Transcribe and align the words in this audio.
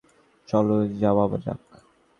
চলো, 0.47 0.75
যাওয়া 0.99 1.25
যাক! 1.37 1.61